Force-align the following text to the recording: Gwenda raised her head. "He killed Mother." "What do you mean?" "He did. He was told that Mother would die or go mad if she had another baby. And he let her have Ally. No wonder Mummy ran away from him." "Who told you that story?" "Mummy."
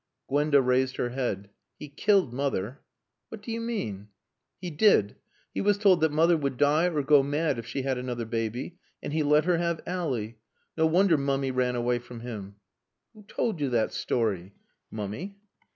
Gwenda 0.27 0.63
raised 0.63 0.95
her 0.95 1.09
head. 1.09 1.51
"He 1.77 1.87
killed 1.87 2.33
Mother." 2.33 2.81
"What 3.29 3.43
do 3.43 3.51
you 3.51 3.61
mean?" 3.61 4.07
"He 4.59 4.71
did. 4.71 5.15
He 5.53 5.61
was 5.61 5.77
told 5.77 6.01
that 6.01 6.11
Mother 6.11 6.35
would 6.35 6.57
die 6.57 6.87
or 6.89 7.03
go 7.03 7.21
mad 7.21 7.59
if 7.59 7.67
she 7.67 7.83
had 7.83 7.99
another 7.99 8.25
baby. 8.25 8.79
And 9.03 9.13
he 9.13 9.21
let 9.21 9.45
her 9.45 9.59
have 9.59 9.79
Ally. 9.85 10.37
No 10.75 10.87
wonder 10.87 11.19
Mummy 11.19 11.51
ran 11.51 11.75
away 11.75 11.99
from 11.99 12.21
him." 12.21 12.55
"Who 13.13 13.21
told 13.27 13.59
you 13.61 13.69
that 13.69 13.93
story?" 13.93 14.53
"Mummy." 14.89 15.37